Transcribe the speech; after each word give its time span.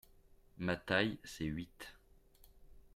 Ma 0.57 0.77
taille 0.77 1.19
c’est 1.23 1.43
huit. 1.45 1.95